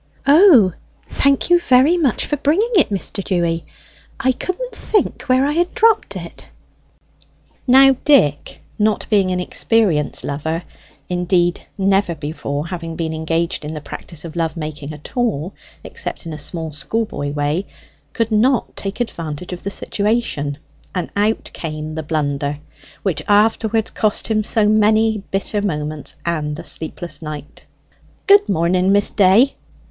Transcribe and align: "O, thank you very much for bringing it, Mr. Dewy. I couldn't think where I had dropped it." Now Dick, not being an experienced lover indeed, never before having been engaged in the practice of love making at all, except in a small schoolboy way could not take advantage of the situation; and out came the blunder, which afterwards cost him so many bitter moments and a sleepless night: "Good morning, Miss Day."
"O, 0.25 0.73
thank 1.07 1.51
you 1.51 1.59
very 1.59 1.95
much 1.95 2.25
for 2.25 2.35
bringing 2.35 2.71
it, 2.73 2.89
Mr. 2.89 3.23
Dewy. 3.23 3.67
I 4.19 4.31
couldn't 4.31 4.73
think 4.73 5.21
where 5.29 5.45
I 5.45 5.51
had 5.51 5.75
dropped 5.75 6.15
it." 6.15 6.49
Now 7.67 7.95
Dick, 8.03 8.63
not 8.79 9.05
being 9.11 9.29
an 9.29 9.39
experienced 9.39 10.23
lover 10.23 10.63
indeed, 11.07 11.67
never 11.77 12.15
before 12.15 12.65
having 12.69 12.95
been 12.95 13.13
engaged 13.13 13.63
in 13.63 13.75
the 13.75 13.79
practice 13.79 14.25
of 14.25 14.35
love 14.35 14.57
making 14.57 14.91
at 14.91 15.15
all, 15.15 15.53
except 15.83 16.25
in 16.25 16.33
a 16.33 16.39
small 16.39 16.71
schoolboy 16.71 17.29
way 17.29 17.67
could 18.13 18.31
not 18.31 18.75
take 18.75 19.01
advantage 19.01 19.53
of 19.53 19.61
the 19.61 19.69
situation; 19.69 20.57
and 20.95 21.11
out 21.15 21.51
came 21.53 21.93
the 21.93 22.01
blunder, 22.01 22.57
which 23.03 23.21
afterwards 23.27 23.91
cost 23.91 24.29
him 24.29 24.43
so 24.43 24.67
many 24.67 25.19
bitter 25.29 25.61
moments 25.61 26.15
and 26.25 26.57
a 26.57 26.63
sleepless 26.63 27.21
night: 27.21 27.67
"Good 28.25 28.49
morning, 28.49 28.91
Miss 28.91 29.11
Day." 29.11 29.53